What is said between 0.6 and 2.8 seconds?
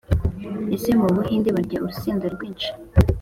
Ese mubuhinde barya urusenda rwinshi?